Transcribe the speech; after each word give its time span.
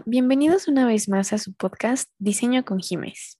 Hola, 0.00 0.04
bienvenidos 0.06 0.66
una 0.66 0.86
vez 0.86 1.08
más 1.10 1.34
a 1.34 1.38
su 1.38 1.52
podcast 1.52 2.08
Diseño 2.18 2.64
con 2.64 2.78
Jiménez. 2.80 3.38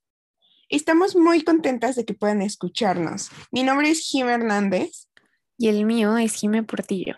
Estamos 0.69 1.17
muy 1.17 1.43
contentas 1.43 1.97
de 1.97 2.05
que 2.05 2.13
puedan 2.13 2.43
escucharnos. 2.43 3.31
Mi 3.51 3.63
nombre 3.63 3.89
es 3.89 4.01
Jim 4.01 4.29
Hernández. 4.29 5.09
Y 5.57 5.69
el 5.69 5.87
mío 5.87 6.19
es 6.19 6.35
Jimé 6.35 6.63
Portillo. 6.63 7.17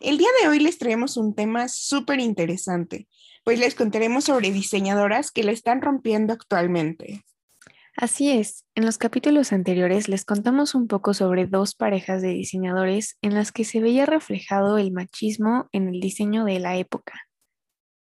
El 0.00 0.18
día 0.18 0.28
de 0.40 0.48
hoy 0.48 0.60
les 0.60 0.78
traemos 0.78 1.16
un 1.16 1.34
tema 1.34 1.68
súper 1.68 2.20
interesante, 2.20 3.08
pues 3.42 3.58
les 3.58 3.74
contaremos 3.74 4.24
sobre 4.24 4.52
diseñadoras 4.52 5.32
que 5.32 5.42
la 5.42 5.52
están 5.52 5.82
rompiendo 5.82 6.32
actualmente. 6.32 7.24
Así 7.96 8.32
es, 8.32 8.64
en 8.74 8.84
los 8.86 8.98
capítulos 8.98 9.52
anteriores 9.52 10.08
les 10.08 10.24
contamos 10.24 10.74
un 10.74 10.88
poco 10.88 11.14
sobre 11.14 11.46
dos 11.46 11.76
parejas 11.76 12.22
de 12.22 12.30
diseñadores 12.30 13.18
en 13.22 13.34
las 13.34 13.52
que 13.52 13.64
se 13.64 13.80
veía 13.80 14.04
reflejado 14.04 14.78
el 14.78 14.90
machismo 14.90 15.68
en 15.70 15.88
el 15.88 16.00
diseño 16.00 16.44
de 16.44 16.58
la 16.58 16.76
época. 16.76 17.12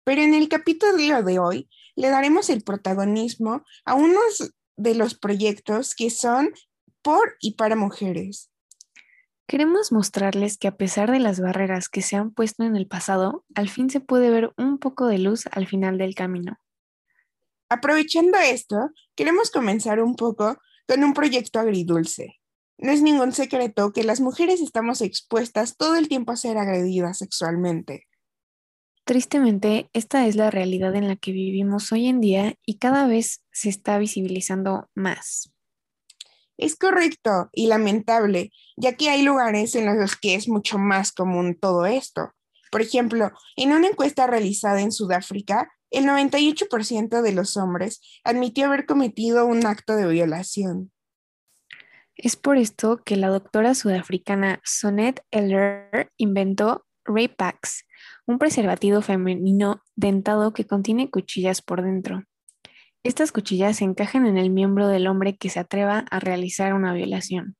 Pero 0.05 0.23
en 0.23 0.35
el 0.35 0.49
capítulo 0.49 1.23
de 1.23 1.39
hoy 1.39 1.69
le 1.95 2.09
daremos 2.09 2.51
el 2.51 2.63
protagonismo 2.63 3.65
a 3.85 3.95
unos 3.95 4.53
de 4.77 4.97
los 4.97 5.15
proyectos 5.15 5.95
que 5.95 6.11
son 6.11 6.51
por 7.01 7.37
y 7.41 7.55
para 7.55 7.77
mujeres. 7.77 8.51
Queremos 9.47 9.93
mostrarles 9.93 10.59
que 10.59 10.66
a 10.66 10.77
pesar 10.77 11.13
de 11.13 11.21
las 11.21 11.39
barreras 11.39 11.89
que 11.89 12.03
se 12.03 12.16
han 12.16 12.33
puesto 12.33 12.65
en 12.65 12.75
el 12.75 12.89
pasado, 12.89 13.45
al 13.55 13.69
fin 13.69 13.89
se 13.89 14.01
puede 14.01 14.30
ver 14.30 14.53
un 14.59 14.79
poco 14.79 15.07
de 15.07 15.19
luz 15.19 15.45
al 15.53 15.69
final 15.69 15.99
del 15.99 16.16
camino. 16.16 16.59
Aprovechando 17.69 18.38
esto, 18.38 18.91
queremos 19.16 19.51
comenzar 19.51 20.01
un 20.01 20.15
poco 20.15 20.59
con 20.87 21.02
un 21.02 21.15
proyecto 21.15 21.59
agridulce. 21.59 22.41
No 22.79 22.93
es 22.93 23.02
ningún 23.02 23.32
secreto 23.32 23.93
que 23.93 24.04
las 24.04 24.21
mujeres 24.21 24.60
estamos 24.60 25.01
expuestas 25.01 25.76
todo 25.76 25.96
el 25.96 26.09
tiempo 26.09 26.32
a 26.32 26.37
ser 26.37 26.59
agredidas 26.59 27.18
sexualmente. 27.18 28.07
Tristemente, 29.04 29.88
esta 29.93 30.26
es 30.26 30.37
la 30.37 30.51
realidad 30.51 30.95
en 30.95 31.09
la 31.09 31.16
que 31.16 31.32
vivimos 31.32 31.91
hoy 31.93 32.07
en 32.07 32.21
día 32.21 32.54
y 32.66 32.79
cada 32.79 33.07
vez 33.07 33.43
se 33.52 33.69
está 33.69 33.98
visibilizando 33.98 34.91
más. 34.95 35.52
Es 36.59 36.76
correcto 36.76 37.48
y 37.52 37.66
lamentable, 37.66 38.51
ya 38.76 38.96
que 38.96 39.10
hay 39.10 39.23
lugares 39.23 39.74
en 39.74 39.87
los 39.98 40.16
que 40.16 40.35
es 40.35 40.48
mucho 40.48 40.79
más 40.79 41.13
común 41.13 41.57
todo 41.60 41.87
esto. 41.87 42.32
Por 42.71 42.82
ejemplo, 42.82 43.30
en 43.57 43.73
una 43.73 43.88
encuesta 43.88 44.26
realizada 44.26 44.80
en 44.80 44.91
Sudáfrica, 44.91 45.71
el 45.90 46.04
98% 46.04 47.23
de 47.23 47.32
los 47.32 47.56
hombres 47.56 48.01
admitió 48.24 48.66
haber 48.66 48.87
cometido 48.87 49.46
un 49.46 49.66
acto 49.66 49.96
de 49.96 50.06
violación. 50.06 50.92
Es 52.16 52.37
por 52.37 52.56
esto 52.56 53.02
que 53.04 53.16
la 53.16 53.29
doctora 53.29 53.74
sudafricana 53.74 54.60
Sonet 54.64 55.23
Eller 55.30 56.10
inventó 56.16 56.87
Packs, 57.37 57.84
un 58.26 58.38
preservativo 58.38 59.01
femenino 59.02 59.82
dentado 59.95 60.52
que 60.52 60.66
contiene 60.66 61.10
cuchillas 61.10 61.62
por 61.62 61.82
dentro. 61.82 62.24
Estas 63.04 63.30
cuchillas 63.30 63.76
se 63.76 63.84
encajan 63.84 64.26
en 64.26 64.37
el 64.38 64.50
miembro 64.50 64.88
del 64.88 65.06
hombre 65.06 65.37
que 65.37 65.50
se 65.50 65.60
atreva 65.60 66.04
a 66.10 66.19
realizar 66.19 66.75
una 66.75 66.92
violación. 66.92 67.56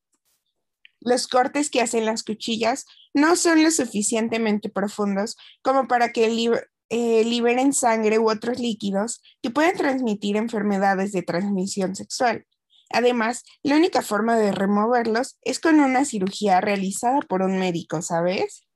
Los 1.01 1.29
cortes 1.29 1.71
que 1.71 1.81
hacen 1.81 2.05
las 2.05 2.25
cuchillas 2.25 2.87
no 3.15 3.37
son 3.37 3.63
lo 3.63 3.71
suficientemente 3.71 4.71
profundos 4.71 5.37
como 5.63 5.87
para 5.87 6.11
que 6.11 6.27
el 6.27 6.51
eh, 6.89 7.25
liberen 7.25 7.73
sangre 7.73 8.19
u 8.19 8.31
otros 8.31 8.59
líquidos 8.59 9.23
que 9.43 9.51
pueden 9.51 9.77
transmitir 9.77 10.37
enfermedades 10.37 11.13
de 11.13 11.23
transmisión 11.23 11.97
sexual. 11.97 12.45
Además, 12.91 13.43
la 13.63 13.77
única 13.77 14.03
forma 14.03 14.37
de 14.37 14.53
removerlos 14.53 15.39
es 15.43 15.59
con 15.59 15.81
una 15.81 16.05
cirugía 16.05 16.61
realizada 16.61 17.21
por 17.21 17.43
un 17.43 17.59
médico, 17.59 18.01
¿sabes? 18.03 18.67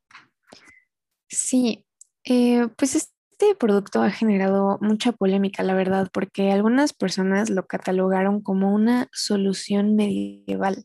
Sí, 1.29 1.87
eh, 2.25 2.69
pues 2.77 2.97
este 2.97 3.55
producto 3.59 4.03
ha 4.03 4.11
generado 4.11 4.79
mucha 4.81 5.13
polémica, 5.13 5.63
la 5.63 5.75
verdad, 5.75 6.09
porque 6.13 6.51
algunas 6.51 6.93
personas 6.93 7.51
lo 7.51 7.67
catalogaron 7.67 8.43
como 8.43 8.75
una 8.75 9.09
solución 9.13 9.95
medieval, 9.95 10.85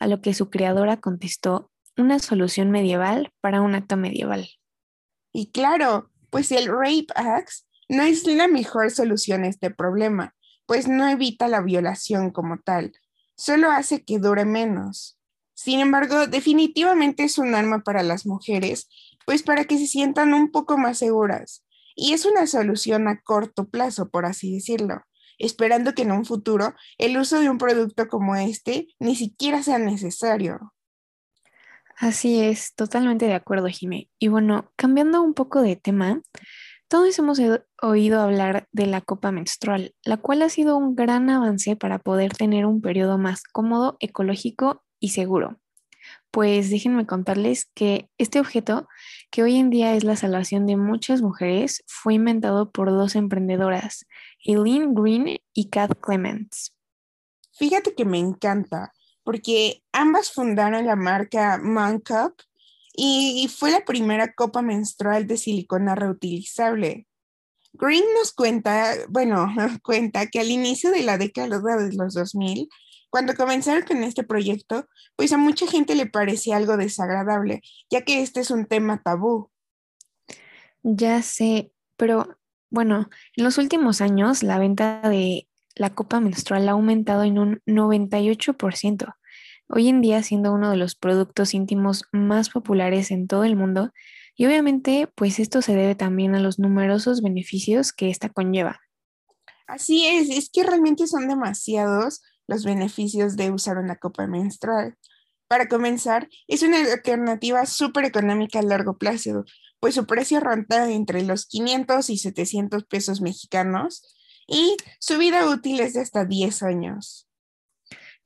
a 0.00 0.08
lo 0.08 0.20
que 0.20 0.34
su 0.34 0.50
creadora 0.50 0.96
contestó, 0.96 1.70
una 1.96 2.18
solución 2.18 2.70
medieval 2.70 3.30
para 3.40 3.60
un 3.62 3.74
acto 3.74 3.96
medieval. 3.96 4.48
Y 5.32 5.52
claro, 5.52 6.10
pues 6.36 6.52
el 6.52 6.66
Rape 6.66 7.06
Axe 7.14 7.64
no 7.88 8.02
es 8.02 8.26
la 8.26 8.46
mejor 8.46 8.90
solución 8.90 9.44
a 9.44 9.48
este 9.48 9.70
problema, 9.70 10.34
pues 10.66 10.86
no 10.86 11.08
evita 11.08 11.48
la 11.48 11.62
violación 11.62 12.30
como 12.30 12.58
tal, 12.58 12.92
solo 13.38 13.70
hace 13.70 14.04
que 14.04 14.18
dure 14.18 14.44
menos. 14.44 15.18
Sin 15.54 15.80
embargo, 15.80 16.26
definitivamente 16.26 17.24
es 17.24 17.38
un 17.38 17.54
arma 17.54 17.82
para 17.84 18.02
las 18.02 18.26
mujeres, 18.26 18.86
pues 19.24 19.42
para 19.42 19.64
que 19.64 19.78
se 19.78 19.86
sientan 19.86 20.34
un 20.34 20.50
poco 20.50 20.76
más 20.76 20.98
seguras. 20.98 21.64
Y 21.94 22.12
es 22.12 22.26
una 22.26 22.46
solución 22.46 23.08
a 23.08 23.18
corto 23.22 23.70
plazo, 23.70 24.10
por 24.10 24.26
así 24.26 24.52
decirlo, 24.52 25.04
esperando 25.38 25.94
que 25.94 26.02
en 26.02 26.12
un 26.12 26.26
futuro 26.26 26.74
el 26.98 27.16
uso 27.16 27.40
de 27.40 27.48
un 27.48 27.56
producto 27.56 28.08
como 28.08 28.36
este 28.36 28.88
ni 28.98 29.16
siquiera 29.16 29.62
sea 29.62 29.78
necesario. 29.78 30.74
Así 31.98 32.42
es, 32.42 32.74
totalmente 32.74 33.26
de 33.26 33.34
acuerdo, 33.34 33.68
Jimé. 33.68 34.10
Y 34.18 34.28
bueno, 34.28 34.70
cambiando 34.76 35.22
un 35.22 35.32
poco 35.32 35.62
de 35.62 35.76
tema, 35.76 36.20
todos 36.88 37.18
hemos 37.18 37.40
oído 37.82 38.20
hablar 38.20 38.68
de 38.70 38.86
la 38.86 39.00
copa 39.00 39.32
menstrual, 39.32 39.94
la 40.04 40.18
cual 40.18 40.42
ha 40.42 40.50
sido 40.50 40.76
un 40.76 40.94
gran 40.94 41.30
avance 41.30 41.74
para 41.74 41.98
poder 41.98 42.34
tener 42.34 42.66
un 42.66 42.82
periodo 42.82 43.16
más 43.16 43.42
cómodo, 43.42 43.96
ecológico 43.98 44.84
y 45.00 45.08
seguro. 45.08 45.58
Pues 46.30 46.70
déjenme 46.70 47.06
contarles 47.06 47.64
que 47.74 48.10
este 48.18 48.40
objeto, 48.40 48.86
que 49.30 49.42
hoy 49.42 49.56
en 49.56 49.70
día 49.70 49.94
es 49.94 50.04
la 50.04 50.16
salvación 50.16 50.66
de 50.66 50.76
muchas 50.76 51.22
mujeres, 51.22 51.82
fue 51.86 52.14
inventado 52.14 52.70
por 52.70 52.90
dos 52.90 53.16
emprendedoras, 53.16 54.06
Eileen 54.44 54.94
Green 54.94 55.38
y 55.54 55.70
Kat 55.70 55.98
Clements. 56.00 56.76
Fíjate 57.52 57.94
que 57.94 58.04
me 58.04 58.18
encanta, 58.18 58.92
porque 59.26 59.82
ambas 59.90 60.30
fundaron 60.30 60.86
la 60.86 60.94
marca 60.94 61.58
Man 61.60 61.98
Cup 61.98 62.36
y 62.94 63.50
fue 63.54 63.72
la 63.72 63.84
primera 63.84 64.32
copa 64.32 64.62
menstrual 64.62 65.26
de 65.26 65.36
silicona 65.36 65.96
reutilizable. 65.96 67.08
Green 67.72 68.04
nos 68.16 68.32
cuenta, 68.32 68.94
bueno, 69.08 69.52
cuenta 69.82 70.28
que 70.28 70.38
al 70.38 70.52
inicio 70.52 70.92
de 70.92 71.02
la 71.02 71.18
década 71.18 71.58
de 71.58 71.92
los 71.96 72.14
2000, 72.14 72.68
cuando 73.10 73.34
comenzaron 73.34 73.82
con 73.82 74.04
este 74.04 74.22
proyecto, 74.22 74.86
pues 75.16 75.32
a 75.32 75.38
mucha 75.38 75.66
gente 75.66 75.96
le 75.96 76.06
parecía 76.06 76.56
algo 76.56 76.76
desagradable, 76.76 77.62
ya 77.90 78.02
que 78.02 78.22
este 78.22 78.38
es 78.38 78.52
un 78.52 78.66
tema 78.66 79.02
tabú. 79.02 79.50
Ya 80.84 81.20
sé, 81.22 81.72
pero 81.96 82.38
bueno, 82.70 83.10
en 83.34 83.42
los 83.42 83.58
últimos 83.58 84.00
años 84.00 84.44
la 84.44 84.60
venta 84.60 85.00
de 85.00 85.48
la 85.76 85.94
copa 85.94 86.20
menstrual 86.20 86.68
ha 86.68 86.72
aumentado 86.72 87.22
en 87.22 87.38
un 87.38 87.62
98%, 87.66 89.14
hoy 89.68 89.88
en 89.88 90.00
día 90.00 90.22
siendo 90.22 90.52
uno 90.52 90.70
de 90.70 90.76
los 90.76 90.94
productos 90.94 91.54
íntimos 91.54 92.04
más 92.12 92.50
populares 92.50 93.10
en 93.10 93.28
todo 93.28 93.44
el 93.44 93.56
mundo 93.56 93.92
y 94.36 94.46
obviamente 94.46 95.08
pues 95.14 95.38
esto 95.38 95.62
se 95.62 95.74
debe 95.74 95.94
también 95.94 96.34
a 96.34 96.40
los 96.40 96.58
numerosos 96.58 97.22
beneficios 97.22 97.92
que 97.92 98.10
esta 98.10 98.30
conlleva. 98.30 98.80
Así 99.66 100.06
es, 100.06 100.30
es 100.30 100.48
que 100.50 100.62
realmente 100.62 101.06
son 101.06 101.28
demasiados 101.28 102.22
los 102.46 102.64
beneficios 102.64 103.36
de 103.36 103.50
usar 103.50 103.78
una 103.78 103.96
copa 103.96 104.26
menstrual. 104.26 104.96
Para 105.48 105.68
comenzar, 105.68 106.28
es 106.48 106.62
una 106.62 106.78
alternativa 106.78 107.66
súper 107.66 108.04
económica 108.04 108.60
a 108.60 108.62
largo 108.62 108.98
plazo, 108.98 109.44
pues 109.78 109.94
su 109.94 110.06
precio 110.06 110.40
ronda 110.40 110.90
entre 110.90 111.22
los 111.22 111.46
500 111.46 112.10
y 112.10 112.18
700 112.18 112.84
pesos 112.84 113.20
mexicanos 113.20 114.16
y 114.46 114.76
su 115.00 115.18
vida 115.18 115.48
útil 115.48 115.80
es 115.80 115.94
de 115.94 116.00
hasta 116.00 116.24
10 116.24 116.62
años. 116.62 117.28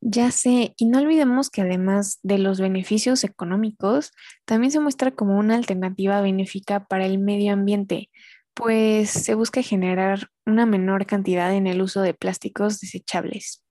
Ya 0.03 0.31
sé, 0.31 0.75
y 0.79 0.87
no 0.87 0.99
olvidemos 0.99 1.51
que 1.51 1.61
además 1.61 2.21
de 2.23 2.39
los 2.39 2.59
beneficios 2.59 3.23
económicos, 3.23 4.13
también 4.47 4.71
se 4.71 4.81
muestra 4.81 5.11
como 5.11 5.39
una 5.39 5.57
alternativa 5.57 6.23
benéfica 6.23 6.87
para 6.87 7.05
el 7.05 7.19
medio 7.19 7.53
ambiente, 7.53 8.11
pues 8.55 9.11
se 9.11 9.35
busca 9.35 9.63
generar 9.63 10.31
una 10.47 10.65
menor 10.65 11.05
cantidad 11.05 11.55
en 11.55 11.67
el 11.67 11.83
uso 11.83 12.01
de 12.01 12.15
plásticos 12.15 12.81
desechables. 12.81 13.63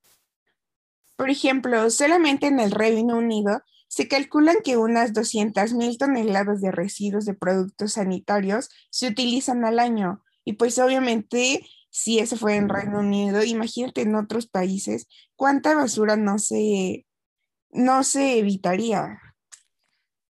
Por 1.15 1.31
ejemplo, 1.31 1.89
solamente 1.89 2.47
en 2.47 2.59
el 2.59 2.71
Reino 2.71 3.17
Unido 3.17 3.63
se 3.87 4.07
calculan 4.07 4.57
que 4.63 4.77
unas 4.77 5.13
200.000 5.13 5.97
toneladas 5.97 6.61
de 6.61 6.71
residuos 6.71 7.25
de 7.25 7.33
productos 7.33 7.93
sanitarios 7.93 8.69
se 8.91 9.07
utilizan 9.07 9.65
al 9.65 9.79
año 9.79 10.23
y 10.45 10.53
pues 10.53 10.77
obviamente 10.79 11.65
si 11.89 12.19
eso 12.19 12.37
fue 12.37 12.55
en 12.55 12.69
Reino 12.69 12.99
Unido, 12.99 13.43
imagínate 13.43 14.01
en 14.01 14.15
otros 14.15 14.47
países 14.47 15.07
cuánta 15.35 15.75
basura 15.75 16.15
no 16.15 16.37
se, 16.37 17.05
no 17.71 18.03
se 18.03 18.39
evitaría. 18.39 19.19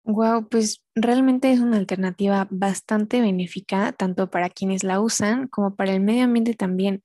Wow, 0.06 0.50
pues 0.50 0.84
realmente 0.96 1.52
es 1.52 1.60
una 1.60 1.78
alternativa 1.78 2.48
bastante 2.50 3.22
benéfica, 3.22 3.94
tanto 3.94 4.30
para 4.30 4.50
quienes 4.50 4.84
la 4.84 5.00
usan 5.00 5.48
como 5.48 5.76
para 5.76 5.94
el 5.94 6.02
medio 6.02 6.26
ambiente 6.26 6.56
también. 6.56 7.04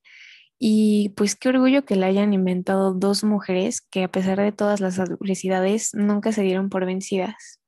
Y 0.58 1.10
pues 1.10 1.36
qué 1.36 1.50
orgullo 1.50 1.84
que 1.84 1.94
la 1.94 2.06
hayan 2.06 2.32
inventado 2.32 2.92
dos 2.92 3.22
mujeres 3.22 3.80
que 3.80 4.02
a 4.02 4.10
pesar 4.10 4.40
de 4.40 4.50
todas 4.50 4.80
las 4.80 4.98
adversidades 4.98 5.90
nunca 5.94 6.32
se 6.32 6.42
dieron 6.42 6.68
por 6.68 6.84
vencidas. 6.84 7.60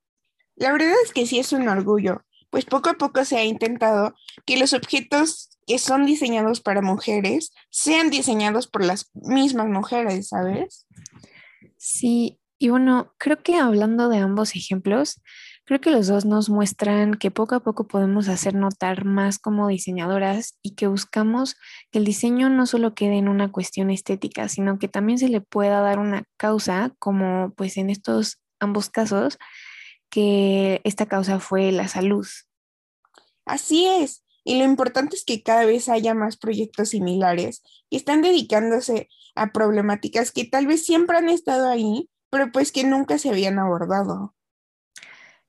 La 0.57 0.73
verdad 0.73 0.93
es 1.05 1.13
que 1.13 1.27
sí 1.27 1.39
es 1.39 1.53
un 1.53 1.69
orgullo, 1.69 2.25
pues 2.51 2.65
poco 2.65 2.91
a 2.91 2.95
poco 2.95 3.25
se 3.25 3.39
ha 3.39 3.45
intentado 3.45 4.15
que 4.45 4.59
los 4.59 4.73
objetos 4.73 5.51
que 5.71 5.79
son 5.79 6.05
diseñados 6.05 6.61
para 6.61 6.83
mujeres 6.83 7.53
sean 7.71 8.11
diseñados 8.11 8.67
por 8.67 8.85
las 8.85 9.09
mismas 9.15 9.69
mujeres, 9.69 10.27
¿sabes? 10.27 10.85
Sí, 11.77 12.41
y 12.59 12.71
bueno, 12.71 13.15
creo 13.19 13.41
que 13.41 13.57
hablando 13.57 14.09
de 14.09 14.19
ambos 14.19 14.57
ejemplos, 14.57 15.23
creo 15.65 15.81
que 15.81 15.93
los 15.93 16.09
dos 16.09 16.25
nos 16.25 16.51
muestran 16.51 17.15
que 17.15 17.31
poco 17.31 17.55
a 17.55 17.61
poco 17.61 17.87
podemos 17.87 18.27
hacer 18.27 18.57
notar 18.57 19.05
más 19.05 19.39
como 19.39 19.69
diseñadoras 19.69 20.59
y 20.61 20.75
que 20.75 20.89
buscamos 20.89 21.55
que 21.93 22.01
el 22.01 22.05
diseño 22.05 22.49
no 22.49 22.67
solo 22.67 22.97
quede 22.97 23.19
en 23.19 23.29
una 23.29 23.53
cuestión 23.53 23.91
estética, 23.91 24.49
sino 24.49 24.81
que 24.81 24.89
también 24.89 25.21
se 25.21 25.29
le 25.29 25.41
pueda 25.41 25.81
dar 25.83 26.01
una 26.01 26.25
causa, 26.37 26.93
como 26.99 27.55
pues 27.57 27.77
en 27.77 27.91
estos 27.91 28.43
ambos 28.59 28.91
casos, 28.91 29.39
que 30.11 30.81
esta 30.83 31.07
causa 31.07 31.39
fue 31.39 31.71
la 31.71 31.87
salud. 31.87 32.27
Así 33.47 33.87
es. 33.87 34.25
Y 34.51 34.59
lo 34.59 34.65
importante 34.65 35.15
es 35.15 35.25
que 35.25 35.45
cada 35.45 35.65
vez 35.65 35.89
haya 35.89 36.13
más 36.13 36.37
proyectos 36.37 36.89
similares 36.89 37.63
que 37.89 37.97
están 37.97 38.21
dedicándose 38.21 39.09
a 39.37 39.53
problemáticas 39.53 40.33
que 40.33 40.45
tal 40.45 40.67
vez 40.67 40.85
siempre 40.85 41.19
han 41.19 41.29
estado 41.29 41.71
ahí, 41.71 42.11
pero 42.31 42.51
pues 42.51 42.73
que 42.73 42.83
nunca 42.83 43.17
se 43.19 43.29
habían 43.31 43.61
abordado. 43.61 44.35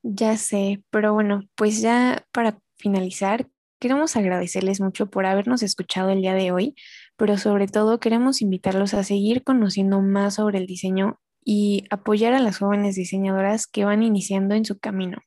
Ya 0.03 0.37
sé, 0.37 0.83
pero 0.91 1.15
bueno, 1.15 1.41
pues 1.55 1.81
ya 1.81 2.27
para 2.31 2.59
finalizar, 2.77 3.47
queremos 3.79 4.15
agradecerles 4.15 4.79
mucho 4.79 5.09
por 5.09 5.25
habernos 5.25 5.63
escuchado 5.63 6.11
el 6.11 6.21
día 6.21 6.35
de 6.35 6.51
hoy, 6.51 6.75
pero 7.17 7.39
sobre 7.39 7.67
todo 7.67 7.99
queremos 7.99 8.43
invitarlos 8.43 8.93
a 8.93 9.03
seguir 9.03 9.43
conociendo 9.43 9.99
más 10.03 10.35
sobre 10.35 10.59
el 10.59 10.67
diseño 10.67 11.19
y 11.43 11.85
apoyar 11.89 12.35
a 12.35 12.39
las 12.39 12.59
jóvenes 12.59 12.93
diseñadoras 12.93 13.65
que 13.65 13.83
van 13.83 14.03
iniciando 14.03 14.53
en 14.53 14.63
su 14.63 14.77
camino. 14.77 15.23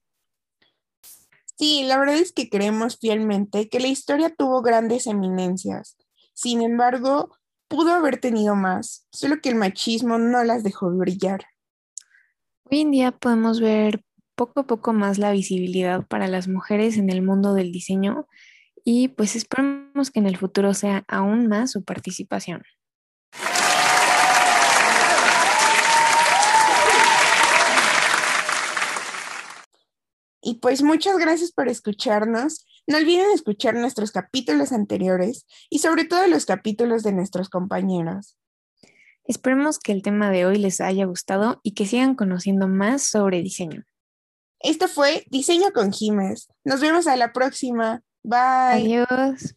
Sí, 1.64 1.82
la 1.82 1.98
verdad 1.98 2.16
es 2.16 2.30
que 2.30 2.50
creemos 2.50 2.98
fielmente 2.98 3.70
que 3.70 3.80
la 3.80 3.86
historia 3.86 4.28
tuvo 4.28 4.60
grandes 4.60 5.06
eminencias. 5.06 5.96
Sin 6.34 6.60
embargo, 6.60 7.34
pudo 7.68 7.94
haber 7.94 8.18
tenido 8.18 8.54
más, 8.54 9.08
solo 9.10 9.40
que 9.40 9.48
el 9.48 9.54
machismo 9.54 10.18
no 10.18 10.44
las 10.44 10.62
dejó 10.62 10.90
brillar. 10.90 11.46
Hoy 12.64 12.82
en 12.82 12.90
día 12.90 13.12
podemos 13.12 13.60
ver 13.60 14.02
poco 14.34 14.60
a 14.60 14.66
poco 14.66 14.92
más 14.92 15.16
la 15.16 15.32
visibilidad 15.32 16.06
para 16.06 16.28
las 16.28 16.48
mujeres 16.48 16.98
en 16.98 17.08
el 17.08 17.22
mundo 17.22 17.54
del 17.54 17.72
diseño 17.72 18.26
y 18.84 19.08
pues 19.08 19.34
esperamos 19.34 20.10
que 20.10 20.20
en 20.20 20.26
el 20.26 20.36
futuro 20.36 20.74
sea 20.74 21.02
aún 21.08 21.46
más 21.46 21.70
su 21.70 21.82
participación. 21.82 22.62
Y 30.46 30.56
pues 30.56 30.82
muchas 30.82 31.16
gracias 31.16 31.52
por 31.52 31.68
escucharnos. 31.68 32.66
No 32.86 32.98
olviden 32.98 33.30
escuchar 33.32 33.74
nuestros 33.74 34.12
capítulos 34.12 34.72
anteriores 34.72 35.46
y 35.70 35.78
sobre 35.78 36.04
todo 36.04 36.26
los 36.26 36.44
capítulos 36.44 37.02
de 37.02 37.12
nuestros 37.12 37.48
compañeros. 37.48 38.36
Esperemos 39.24 39.78
que 39.78 39.92
el 39.92 40.02
tema 40.02 40.30
de 40.30 40.44
hoy 40.44 40.58
les 40.58 40.82
haya 40.82 41.06
gustado 41.06 41.60
y 41.62 41.72
que 41.72 41.86
sigan 41.86 42.14
conociendo 42.14 42.68
más 42.68 43.02
sobre 43.02 43.40
diseño. 43.40 43.84
Esto 44.60 44.86
fue 44.86 45.24
Diseño 45.30 45.72
con 45.72 45.92
Jiménez. 45.92 46.48
Nos 46.62 46.80
vemos 46.80 47.06
a 47.06 47.16
la 47.16 47.32
próxima. 47.32 48.02
Bye. 48.22 49.00
Adiós. 49.06 49.54